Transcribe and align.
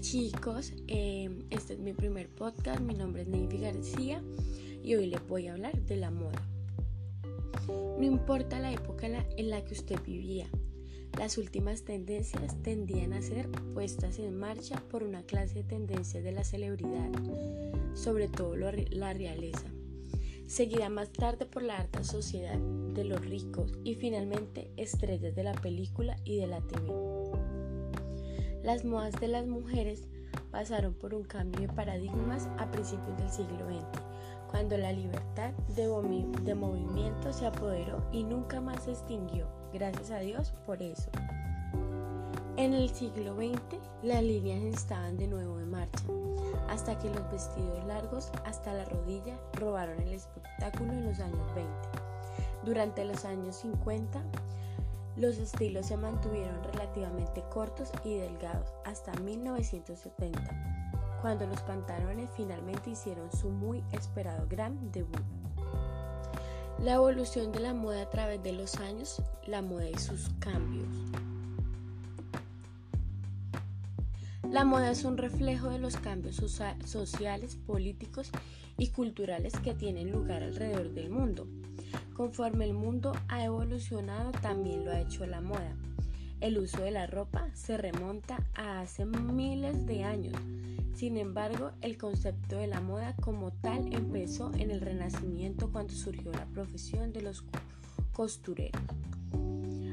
Chicos, 0.00 0.72
eh, 0.88 1.28
este 1.50 1.74
es 1.74 1.78
mi 1.78 1.92
primer 1.92 2.30
podcast, 2.30 2.80
mi 2.80 2.94
nombre 2.94 3.20
es 3.20 3.28
Navy 3.28 3.58
García 3.58 4.22
y 4.82 4.94
hoy 4.94 5.06
les 5.06 5.26
voy 5.28 5.46
a 5.46 5.52
hablar 5.52 5.78
de 5.82 5.96
la 5.96 6.10
moda. 6.10 6.42
No 7.68 8.02
importa 8.02 8.60
la 8.60 8.72
época 8.72 9.06
en 9.36 9.50
la 9.50 9.62
que 9.62 9.74
usted 9.74 10.00
vivía, 10.02 10.46
las 11.18 11.36
últimas 11.36 11.82
tendencias 11.82 12.56
tendían 12.62 13.12
a 13.12 13.20
ser 13.20 13.50
puestas 13.74 14.18
en 14.18 14.38
marcha 14.38 14.82
por 14.90 15.02
una 15.02 15.22
clase 15.22 15.56
de 15.56 15.64
tendencias 15.64 16.24
de 16.24 16.32
la 16.32 16.44
celebridad, 16.44 17.10
sobre 17.92 18.28
todo 18.28 18.56
la 18.56 19.12
realeza, 19.12 19.66
seguida 20.46 20.88
más 20.88 21.12
tarde 21.12 21.44
por 21.44 21.62
la 21.62 21.76
alta 21.76 22.04
sociedad 22.04 22.58
de 22.58 23.04
los 23.04 23.20
ricos 23.20 23.74
y 23.84 23.96
finalmente 23.96 24.70
estrellas 24.78 25.34
de 25.34 25.44
la 25.44 25.52
película 25.52 26.16
y 26.24 26.36
de 26.36 26.46
la 26.46 26.62
TV. 26.62 27.39
Las 28.62 28.84
modas 28.84 29.18
de 29.20 29.28
las 29.28 29.46
mujeres 29.46 30.06
pasaron 30.50 30.92
por 30.92 31.14
un 31.14 31.24
cambio 31.24 31.62
de 31.62 31.72
paradigmas 31.72 32.46
a 32.58 32.70
principios 32.70 33.16
del 33.16 33.30
siglo 33.30 33.66
XX, 33.66 34.02
cuando 34.50 34.76
la 34.76 34.92
libertad 34.92 35.52
de, 35.74 36.54
movimiento 36.54 37.32
se 37.32 37.46
apoderó 37.46 38.04
y 38.12 38.22
nunca 38.22 38.60
más 38.60 38.84
se 38.84 38.90
extinguió. 38.90 39.48
Gracias 39.72 40.10
a 40.10 40.18
Dios 40.18 40.52
por 40.66 40.82
eso. 40.82 41.10
En 42.58 42.74
el 42.74 42.90
siglo 42.90 43.34
XX, 43.34 43.78
las 44.02 44.22
líneas 44.22 44.62
estaban 44.62 45.16
de 45.16 45.26
nuevo 45.26 45.58
en 45.58 45.70
marcha, 45.70 46.04
hasta 46.68 46.98
que 46.98 47.08
los 47.08 47.30
vestidos 47.32 47.82
largos 47.86 48.30
hasta 48.44 48.74
la 48.74 48.84
rodilla 48.84 49.38
robaron 49.54 49.98
el 50.02 50.12
espectáculo 50.12 50.92
en 50.92 51.06
los 51.06 51.18
años 51.20 51.54
20. 51.54 51.72
Durante 52.62 53.06
los 53.06 53.24
años 53.24 53.56
50, 53.56 54.22
los 55.16 55.38
estilos 55.38 55.86
se 55.86 55.96
mantuvieron 55.96 56.62
relativamente 56.64 57.42
cortos 57.50 57.90
y 58.04 58.14
delgados 58.14 58.72
hasta 58.84 59.12
1970, 59.14 61.18
cuando 61.20 61.46
los 61.46 61.60
pantalones 61.62 62.30
finalmente 62.36 62.90
hicieron 62.90 63.30
su 63.32 63.50
muy 63.50 63.82
esperado 63.92 64.46
gran 64.48 64.90
debut. 64.92 65.20
La 66.82 66.94
evolución 66.94 67.52
de 67.52 67.60
la 67.60 67.74
moda 67.74 68.02
a 68.02 68.10
través 68.10 68.42
de 68.42 68.52
los 68.52 68.76
años, 68.76 69.22
la 69.46 69.60
moda 69.60 69.90
y 69.90 69.98
sus 69.98 70.30
cambios. 70.38 70.88
La 74.50 74.64
moda 74.64 74.90
es 74.90 75.04
un 75.04 75.16
reflejo 75.16 75.68
de 75.68 75.78
los 75.78 75.96
cambios 75.96 76.42
sociales, 76.84 77.54
políticos 77.54 78.30
y 78.78 78.88
culturales 78.88 79.52
que 79.62 79.74
tienen 79.74 80.10
lugar 80.10 80.42
alrededor 80.42 80.90
del 80.90 81.10
mundo. 81.10 81.46
Conforme 82.20 82.66
el 82.66 82.74
mundo 82.74 83.12
ha 83.28 83.42
evolucionado, 83.42 84.30
también 84.42 84.84
lo 84.84 84.90
ha 84.90 85.00
hecho 85.00 85.24
la 85.24 85.40
moda. 85.40 85.74
El 86.42 86.58
uso 86.58 86.82
de 86.82 86.90
la 86.90 87.06
ropa 87.06 87.48
se 87.54 87.78
remonta 87.78 88.46
a 88.54 88.82
hace 88.82 89.06
miles 89.06 89.86
de 89.86 90.04
años. 90.04 90.34
Sin 90.94 91.16
embargo, 91.16 91.70
el 91.80 91.96
concepto 91.96 92.56
de 92.56 92.66
la 92.66 92.82
moda 92.82 93.16
como 93.22 93.52
tal 93.52 93.90
empezó 93.94 94.52
en 94.52 94.70
el 94.70 94.82
Renacimiento 94.82 95.72
cuando 95.72 95.94
surgió 95.94 96.30
la 96.30 96.44
profesión 96.44 97.14
de 97.14 97.22
los 97.22 97.42
costureros. 98.12 98.82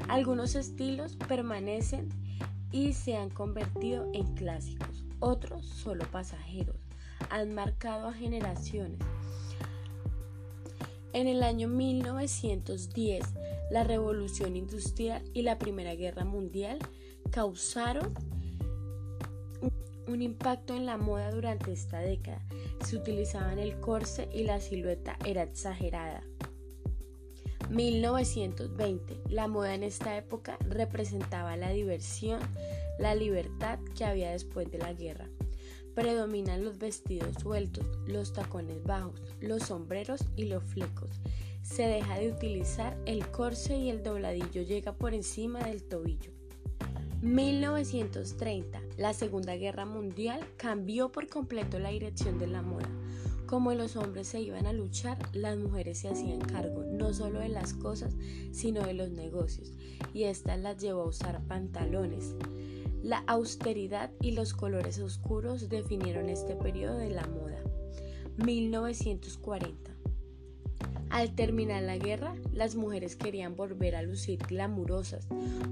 Algunos 0.09 0.55
estilos 0.55 1.15
permanecen 1.29 2.09
y 2.73 2.91
se 2.91 3.15
han 3.15 3.29
convertido 3.29 4.11
en 4.13 4.35
clásicos, 4.35 5.05
otros 5.21 5.65
solo 5.65 6.03
pasajeros. 6.11 6.75
Han 7.29 7.55
marcado 7.55 8.09
a 8.09 8.13
generaciones 8.13 8.99
en 11.13 11.27
el 11.27 11.43
año 11.43 11.67
1910, 11.67 13.23
la 13.71 13.83
revolución 13.83 14.55
industrial 14.55 15.23
y 15.33 15.41
la 15.41 15.57
Primera 15.57 15.95
Guerra 15.95 16.25
Mundial 16.25 16.79
causaron 17.31 18.13
un 20.07 20.21
impacto 20.21 20.73
en 20.73 20.85
la 20.85 20.97
moda 20.97 21.31
durante 21.31 21.71
esta 21.71 21.99
década. 21.99 22.41
Se 22.85 22.95
utilizaban 22.95 23.59
el 23.59 23.79
corse 23.79 24.29
y 24.33 24.43
la 24.43 24.59
silueta 24.59 25.17
era 25.25 25.43
exagerada. 25.43 26.23
1920. 27.69 29.19
La 29.29 29.47
moda 29.47 29.75
en 29.75 29.83
esta 29.83 30.17
época 30.17 30.57
representaba 30.61 31.57
la 31.57 31.71
diversión, 31.71 32.39
la 32.99 33.15
libertad 33.15 33.79
que 33.95 34.05
había 34.05 34.31
después 34.31 34.71
de 34.71 34.77
la 34.77 34.93
guerra. 34.93 35.27
Predominan 35.97 36.63
los 36.63 36.77
vestidos 36.77 37.33
sueltos, 37.41 37.83
los 38.05 38.31
tacones 38.31 38.83
bajos, 38.83 39.19
los 39.41 39.63
sombreros 39.63 40.23
y 40.35 40.45
los 40.45 40.63
flecos. 40.63 41.09
Se 41.63 41.87
deja 41.87 42.19
de 42.19 42.31
utilizar 42.31 42.95
el 43.07 43.27
corse 43.31 43.75
y 43.75 43.89
el 43.89 44.03
dobladillo 44.03 44.61
llega 44.61 44.93
por 44.93 45.15
encima 45.15 45.57
del 45.61 45.81
tobillo. 45.81 46.29
1930. 47.23 48.79
La 48.97 49.15
Segunda 49.15 49.55
Guerra 49.55 49.87
Mundial 49.87 50.39
cambió 50.55 51.11
por 51.11 51.27
completo 51.29 51.79
la 51.79 51.89
dirección 51.89 52.37
de 52.37 52.45
la 52.45 52.61
moda. 52.61 52.87
Como 53.47 53.73
los 53.73 53.95
hombres 53.95 54.27
se 54.27 54.39
iban 54.39 54.67
a 54.67 54.73
luchar, 54.73 55.17
las 55.33 55.57
mujeres 55.57 55.97
se 55.97 56.09
hacían 56.09 56.41
cargo 56.41 56.83
no 56.91 57.11
solo 57.11 57.39
de 57.39 57.49
las 57.49 57.73
cosas, 57.73 58.13
sino 58.51 58.83
de 58.83 58.93
los 58.93 59.09
negocios, 59.09 59.73
y 60.13 60.25
esta 60.25 60.57
las 60.57 60.77
llevó 60.77 61.01
a 61.01 61.07
usar 61.07 61.41
pantalones, 61.47 62.35
la 63.03 63.23
austeridad 63.27 64.11
y 64.21 64.31
los 64.31 64.53
colores 64.53 64.99
oscuros 64.99 65.69
definieron 65.69 66.29
este 66.29 66.55
periodo 66.55 66.97
de 66.97 67.09
la 67.09 67.25
moda. 67.27 67.61
1940. 68.37 69.91
Al 71.09 71.33
terminar 71.35 71.83
la 71.83 71.97
guerra, 71.97 72.35
las 72.51 72.75
mujeres 72.75 73.15
querían 73.15 73.55
volver 73.55 73.95
a 73.95 74.01
lucir 74.01 74.39
glamurosas, 74.47 75.27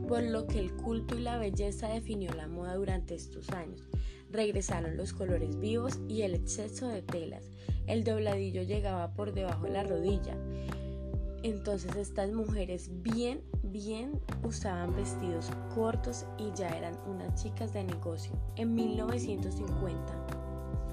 por 0.07 0.23
lo 0.23 0.47
que 0.47 0.59
el 0.59 0.71
culto 0.71 1.17
y 1.17 1.21
la 1.21 1.37
belleza 1.37 1.89
definió 1.89 2.31
la 2.33 2.47
moda 2.47 2.75
durante 2.75 3.15
estos 3.15 3.49
años. 3.49 3.83
Regresaron 4.31 4.97
los 4.97 5.13
colores 5.13 5.59
vivos 5.59 5.99
y 6.07 6.21
el 6.21 6.35
exceso 6.35 6.87
de 6.87 7.01
telas. 7.01 7.51
El 7.85 8.03
dobladillo 8.03 8.63
llegaba 8.63 9.13
por 9.13 9.33
debajo 9.33 9.65
de 9.65 9.71
la 9.71 9.83
rodilla. 9.83 10.37
Entonces 11.45 11.95
estas 11.95 12.31
mujeres 12.31 12.89
bien 13.03 13.43
bien 13.65 14.19
usaban 14.43 14.95
vestidos 14.95 15.51
cortos 15.75 16.25
y 16.39 16.51
ya 16.55 16.69
eran 16.69 16.97
unas 17.05 17.39
chicas 17.39 17.71
de 17.71 17.83
negocio. 17.83 18.31
En 18.55 18.73
1950 18.73 19.95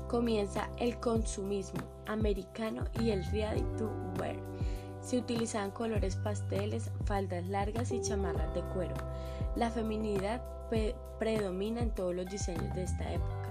comienza 0.09 0.69
el 0.79 1.01
consumismo 1.01 1.81
americano 2.05 2.85
y 3.01 3.13
el 3.13 3.25
ready 3.31 3.63
to 3.79 3.91
wear. 4.21 4.37
Se 5.01 5.17
utilizaban 5.17 5.71
colores 5.71 6.17
pasteles, 6.17 6.91
faldas 7.07 7.47
largas 7.47 7.91
y 7.91 8.03
chamarras 8.03 8.55
de 8.55 8.61
cuero. 8.75 8.95
La 9.57 9.71
feminidad 9.71 10.43
predomina 11.19 11.81
en 11.81 11.95
todos 11.95 12.15
los 12.15 12.27
diseños 12.27 12.75
de 12.75 12.83
esta 12.83 13.11
época. 13.11 13.49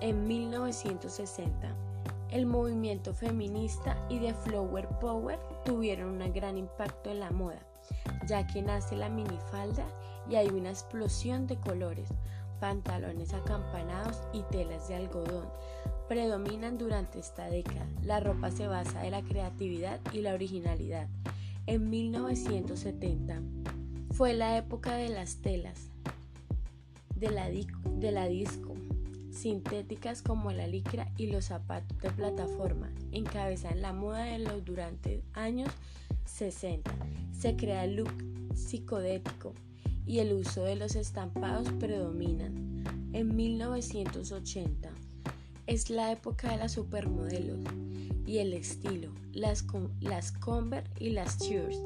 En 0.00 0.26
1960 0.26 1.91
el 2.32 2.46
movimiento 2.46 3.14
feminista 3.14 3.96
y 4.08 4.18
de 4.18 4.34
Flower 4.34 4.88
Power 5.00 5.38
tuvieron 5.64 6.20
un 6.20 6.32
gran 6.32 6.58
impacto 6.58 7.10
en 7.10 7.20
la 7.20 7.30
moda 7.30 7.60
ya 8.26 8.46
que 8.46 8.62
nace 8.62 8.96
la 8.96 9.08
minifalda 9.08 9.86
y 10.28 10.36
hay 10.36 10.48
una 10.48 10.70
explosión 10.70 11.46
de 11.46 11.56
colores, 11.56 12.08
pantalones 12.60 13.34
acampanados 13.34 14.20
y 14.32 14.42
telas 14.50 14.88
de 14.88 14.96
algodón. 14.96 15.46
Predominan 16.08 16.78
durante 16.78 17.18
esta 17.18 17.48
década. 17.48 17.86
La 18.02 18.20
ropa 18.20 18.50
se 18.50 18.66
basa 18.66 19.00
de 19.00 19.10
la 19.10 19.22
creatividad 19.22 20.00
y 20.12 20.20
la 20.20 20.34
originalidad. 20.34 21.08
En 21.66 21.90
1970 21.90 23.40
fue 24.12 24.34
la 24.34 24.56
época 24.56 24.94
de 24.94 25.08
las 25.08 25.36
telas, 25.36 25.88
de 27.14 27.30
la, 27.30 27.48
de 27.48 28.12
la 28.12 28.26
disco, 28.26 28.74
sintéticas 29.42 30.22
como 30.22 30.52
la 30.52 30.66
licra 30.66 31.12
y 31.16 31.26
los 31.26 31.46
zapatos 31.46 31.98
de 31.98 32.10
plataforma, 32.10 32.92
encabezan 33.10 33.82
la 33.82 33.92
moda 33.92 34.24
de 34.24 34.38
los 34.38 34.64
durante 34.64 35.22
años 35.34 35.70
60 36.24 36.90
se 37.32 37.56
crea 37.56 37.84
el 37.84 37.96
look 37.96 38.12
psicodético 38.54 39.52
y 40.06 40.20
el 40.20 40.32
uso 40.32 40.62
de 40.64 40.76
los 40.76 40.94
estampados 40.94 41.68
predominan. 41.80 42.84
En 43.12 43.34
1980 43.34 44.90
es 45.66 45.90
la 45.90 46.12
época 46.12 46.50
de 46.50 46.58
las 46.58 46.72
supermodelos 46.72 47.58
y 48.26 48.38
el 48.38 48.52
estilo. 48.52 49.10
Las, 49.32 49.64
las 50.00 50.32
y 50.98 51.10
las 51.10 51.38
Cheers 51.38 51.78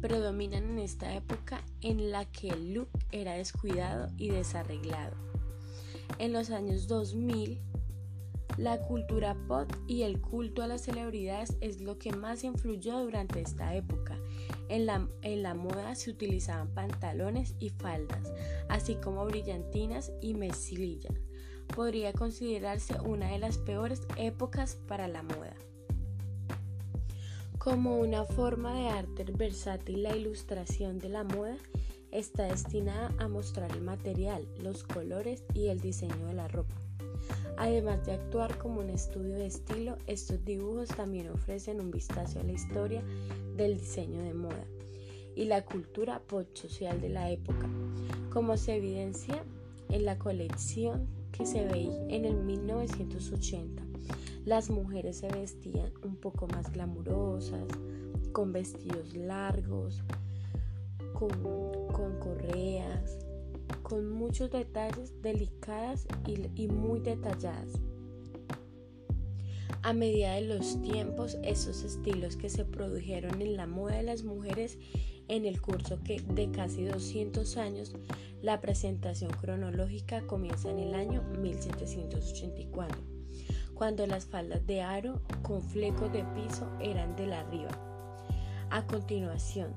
predominan 0.00 0.70
en 0.70 0.78
esta 0.80 1.14
época 1.14 1.62
en 1.80 2.10
la 2.10 2.24
que 2.24 2.48
el 2.48 2.74
look 2.74 2.88
era 3.12 3.34
descuidado 3.34 4.10
y 4.16 4.28
desarreglado. 4.28 5.35
En 6.18 6.32
los 6.32 6.50
años 6.50 6.88
2000 6.88 7.60
la 8.56 8.80
cultura 8.80 9.36
pop 9.48 9.70
y 9.86 10.02
el 10.02 10.18
culto 10.18 10.62
a 10.62 10.66
las 10.66 10.80
celebridades 10.82 11.58
es 11.60 11.82
lo 11.82 11.98
que 11.98 12.12
más 12.12 12.42
influyó 12.42 13.00
durante 13.00 13.42
esta 13.42 13.74
época. 13.74 14.18
En 14.70 14.86
la, 14.86 15.06
en 15.20 15.42
la, 15.42 15.52
moda 15.54 15.94
se 15.94 16.10
utilizaban 16.10 16.68
pantalones 16.68 17.54
y 17.60 17.68
faldas, 17.68 18.32
así 18.70 18.94
como 18.94 19.26
brillantinas 19.26 20.10
y 20.22 20.32
mesilillas. 20.32 21.12
Podría 21.74 22.14
considerarse 22.14 22.94
una 23.00 23.30
de 23.30 23.38
las 23.38 23.58
peores 23.58 24.00
épocas 24.16 24.78
para 24.88 25.06
la 25.06 25.22
moda. 25.22 25.54
Como 27.58 27.98
una 27.98 28.24
forma 28.24 28.74
de 28.74 28.88
arte 28.88 29.24
versátil, 29.36 30.02
la 30.02 30.16
ilustración 30.16 30.98
de 30.98 31.10
la 31.10 31.24
moda 31.24 31.58
está 32.12 32.44
destinada 32.44 33.14
a 33.18 33.28
mostrar 33.28 33.70
el 33.72 33.82
material, 33.82 34.46
los 34.62 34.84
colores 34.84 35.44
y 35.54 35.68
el 35.68 35.80
diseño 35.80 36.26
de 36.26 36.34
la 36.34 36.48
ropa. 36.48 36.74
Además 37.56 38.04
de 38.04 38.12
actuar 38.12 38.58
como 38.58 38.80
un 38.80 38.90
estudio 38.90 39.34
de 39.34 39.46
estilo, 39.46 39.96
estos 40.06 40.44
dibujos 40.44 40.88
también 40.88 41.30
ofrecen 41.30 41.80
un 41.80 41.90
vistazo 41.90 42.40
a 42.40 42.44
la 42.44 42.52
historia 42.52 43.02
del 43.56 43.78
diseño 43.78 44.22
de 44.22 44.34
moda 44.34 44.64
y 45.34 45.44
la 45.44 45.64
cultura 45.64 46.22
social 46.54 47.00
de 47.00 47.10
la 47.10 47.30
época, 47.30 47.68
como 48.30 48.56
se 48.56 48.76
evidencia 48.76 49.42
en 49.88 50.04
la 50.04 50.18
colección 50.18 51.06
que 51.32 51.46
se 51.46 51.64
ve 51.66 51.88
en 52.08 52.24
el 52.24 52.36
1980. 52.36 53.82
Las 54.44 54.70
mujeres 54.70 55.18
se 55.18 55.28
vestían 55.28 55.92
un 56.02 56.16
poco 56.16 56.46
más 56.48 56.72
glamurosas, 56.72 57.66
con 58.32 58.52
vestidos 58.52 59.14
largos, 59.14 60.02
con, 61.18 61.30
con 61.92 62.18
correas, 62.18 63.18
con 63.82 64.10
muchos 64.10 64.50
detalles 64.50 65.12
delicadas 65.22 66.06
y, 66.54 66.68
muy 66.68 67.00
detalladas. 67.00 67.72
A 69.82 69.92
medida 69.92 70.34
de 70.34 70.42
los 70.42 70.82
tiempos, 70.82 71.38
esos 71.42 71.84
estilos 71.84 72.36
que 72.36 72.50
se 72.50 72.64
produjeron 72.64 73.40
en 73.40 73.56
la 73.56 73.66
moda 73.66 73.96
de 73.96 74.02
las 74.02 74.24
mujeres 74.24 74.78
en 75.28 75.44
el 75.44 75.60
curso 75.60 76.00
que 76.04 76.20
de 76.20 76.50
casi 76.50 76.84
200 76.84 77.56
años, 77.56 77.94
la 78.42 78.60
presentación 78.60 79.30
cronológica 79.30 80.26
comienza 80.26 80.70
en 80.70 80.80
el 80.80 80.94
año 80.94 81.22
1784, 81.40 82.98
cuando 83.74 84.06
las 84.06 84.26
faldas 84.26 84.66
de 84.66 84.82
aro 84.82 85.22
con 85.42 85.62
flecos 85.62 86.12
de 86.12 86.24
piso 86.34 86.68
eran 86.80 87.16
de 87.16 87.26
la 87.26 87.40
arriba. 87.40 87.70
A 88.70 88.84
continuación, 88.86 89.74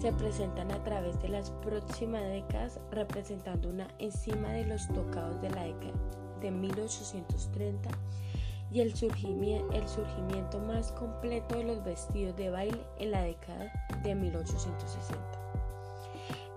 se 0.00 0.12
presentan 0.12 0.70
a 0.72 0.82
través 0.84 1.20
de 1.22 1.28
las 1.28 1.50
próximas 1.50 2.22
décadas 2.24 2.78
representando 2.90 3.68
una 3.68 3.88
encima 3.98 4.48
de 4.50 4.66
los 4.66 4.86
tocados 4.88 5.40
de 5.40 5.50
la 5.50 5.64
década 5.64 5.94
de 6.40 6.50
1830 6.50 7.90
y 8.72 8.80
el 8.80 8.94
surgimiento, 8.94 9.72
el 9.72 9.88
surgimiento 9.88 10.58
más 10.60 10.92
completo 10.92 11.56
de 11.56 11.64
los 11.64 11.84
vestidos 11.84 12.36
de 12.36 12.50
baile 12.50 12.80
en 12.98 13.10
la 13.12 13.22
década 13.22 13.72
de 14.02 14.14
1860. 14.14 15.16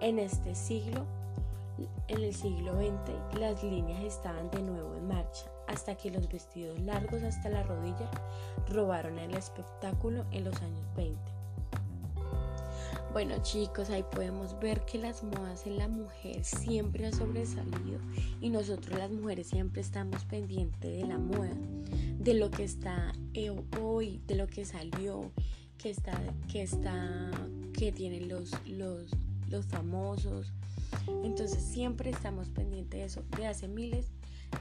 En 0.01 0.19
este 0.19 0.55
siglo, 0.55 1.05
en 2.07 2.23
el 2.23 2.33
siglo 2.33 2.73
XX, 2.73 3.39
las 3.39 3.63
líneas 3.63 4.03
estaban 4.03 4.49
de 4.51 4.61
nuevo 4.61 4.95
en 4.95 5.07
marcha 5.07 5.45
hasta 5.67 5.95
que 5.95 6.09
los 6.09 6.27
vestidos 6.27 6.79
largos 6.79 7.23
hasta 7.23 7.49
la 7.49 7.63
rodilla 7.63 8.09
robaron 8.67 9.19
el 9.19 9.35
espectáculo 9.35 10.25
en 10.31 10.45
los 10.45 10.55
años 10.61 10.85
20. 10.95 11.38
Bueno 13.11 13.41
chicos, 13.41 13.89
ahí 13.89 14.03
podemos 14.03 14.59
ver 14.59 14.85
que 14.85 14.99
las 14.99 15.23
modas 15.23 15.65
en 15.65 15.77
la 15.77 15.87
mujer 15.87 16.45
siempre 16.45 17.07
ha 17.07 17.11
sobresalido 17.11 17.99
y 18.39 18.51
nosotros 18.51 18.99
las 18.99 19.09
mujeres 19.09 19.47
siempre 19.47 19.81
estamos 19.81 20.25
pendientes 20.25 20.95
de 20.95 21.07
la 21.07 21.17
moda, 21.17 21.49
de 22.19 22.35
lo 22.35 22.51
que 22.51 22.63
está 22.63 23.13
eh, 23.33 23.49
hoy, 23.81 24.21
de 24.27 24.35
lo 24.35 24.45
que 24.45 24.63
salió, 24.63 25.31
que 25.79 25.89
está, 25.89 26.21
que 26.51 26.61
está, 26.61 27.31
que 27.73 27.91
tienen 27.91 28.29
los, 28.29 28.51
los, 28.67 29.09
los 29.49 29.65
famosos. 29.65 30.53
Entonces 31.23 31.63
siempre 31.63 32.11
estamos 32.11 32.49
pendientes 32.49 32.99
de 32.99 33.05
eso. 33.05 33.23
De 33.35 33.47
hace 33.47 33.67
miles, 33.67 34.05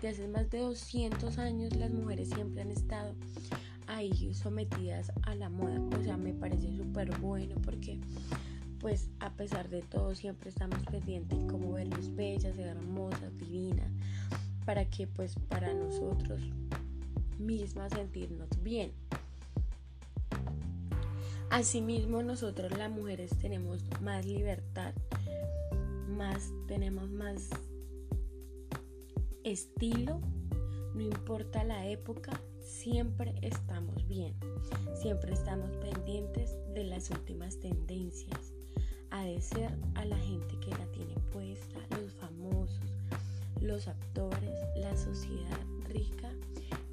de 0.01 0.09
hace 0.09 0.27
más 0.27 0.49
de 0.49 0.61
200 0.61 1.37
años 1.37 1.77
las 1.77 1.91
mujeres 1.91 2.31
siempre 2.31 2.63
han 2.63 2.71
estado 2.71 3.15
ahí 3.89 4.33
sometidas 4.35 5.11
a 5.23 5.35
la 5.35 5.49
moda. 5.49 5.81
O 5.99 6.03
sea, 6.03 6.17
me 6.17 6.33
parece 6.33 6.75
súper 6.77 7.11
bueno 7.19 7.57
porque 7.63 7.99
pues 8.81 9.11
a 9.19 9.31
pesar 9.33 9.69
de 9.69 9.83
todo 9.83 10.15
siempre 10.15 10.51
estamos 10.51 10.79
pendientes 10.91 11.37
en 11.37 11.49
cómo 11.49 11.73
vernos 11.73 12.15
bellas, 12.15 12.57
hermosas, 12.59 13.37
divinas, 13.37 13.91
para 14.65 14.85
que 14.89 15.07
pues 15.07 15.35
para 15.49 15.75
nosotros 15.75 16.41
mismas 17.39 17.93
sentirnos 17.93 18.49
bien. 18.63 18.93
Asimismo 21.51 22.23
nosotros 22.23 22.77
las 22.77 22.91
mujeres 22.91 23.31
tenemos 23.39 23.83
más 24.03 24.27
libertad, 24.27 24.93
más 26.17 26.53
tenemos 26.67 27.11
más 27.11 27.49
estilo, 29.45 30.21
no 30.95 31.01
importa 31.03 31.65
la 31.65 31.87
época, 31.87 32.39
siempre 32.79 33.35
estamos 33.43 34.07
bien, 34.07 34.37
siempre 34.95 35.33
estamos 35.33 35.69
pendientes 35.79 36.57
de 36.75 36.85
las 36.85 37.11
últimas 37.11 37.59
tendencias, 37.59 38.53
a 39.11 39.25
de 39.25 39.41
ser 39.41 39.77
a 39.97 40.05
la 40.05 40.17
gente 40.19 40.57
que 40.61 40.71
la 40.71 40.87
tiene 40.93 41.15
puesta, 41.33 41.81
los 42.01 42.13
famosos, 42.13 42.79
los 43.61 43.89
actores, 43.89 44.53
la 44.77 44.97
sociedad 44.97 45.59
rica 45.89 46.31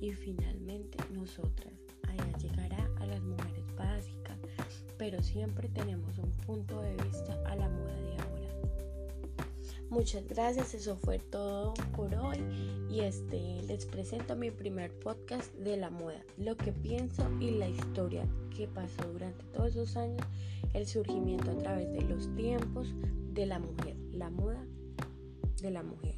y 0.01 0.11
finalmente 0.11 0.97
nosotras. 1.13 1.73
Allá 2.07 2.35
llegará 2.39 2.89
a 2.99 3.05
las 3.05 3.21
mujeres 3.21 3.65
básicas, 3.77 4.39
pero 4.97 5.21
siempre 5.21 5.69
tenemos 5.69 6.17
un 6.17 6.31
punto 6.47 6.81
de 6.81 6.95
vista 7.03 7.39
a 7.45 7.55
la 7.55 7.69
moda 7.69 7.95
de. 8.01 8.14
Muchas 9.89 10.27
gracias, 10.27 10.73
eso 10.73 10.97
fue 10.97 11.19
todo 11.19 11.73
por 11.95 12.13
hoy 12.15 12.39
y 12.89 13.01
este 13.01 13.61
les 13.67 13.85
presento 13.85 14.35
mi 14.35 14.49
primer 14.49 14.91
podcast 14.99 15.53
de 15.55 15.77
la 15.77 15.89
moda, 15.89 16.23
lo 16.37 16.57
que 16.57 16.71
pienso 16.71 17.23
y 17.39 17.51
la 17.51 17.69
historia 17.69 18.25
que 18.55 18.67
pasó 18.67 19.03
durante 19.13 19.43
todos 19.53 19.69
esos 19.69 19.95
años, 19.95 20.21
el 20.73 20.87
surgimiento 20.87 21.51
a 21.51 21.57
través 21.57 21.91
de 21.93 22.01
los 22.01 22.33
tiempos 22.35 22.93
de 23.33 23.45
la 23.45 23.59
mujer, 23.59 23.95
la 24.11 24.29
moda 24.29 24.65
de 25.61 25.71
la 25.71 25.83
mujer. 25.83 26.15